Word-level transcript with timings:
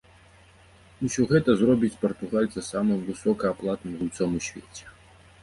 Усё 1.07 1.25
гэта 1.31 1.49
зробіць 1.59 1.99
партугальца 2.05 2.65
самым 2.71 2.99
высокааплатным 3.11 3.93
гульцом 4.01 4.31
у 4.43 4.45
свеце. 4.49 4.83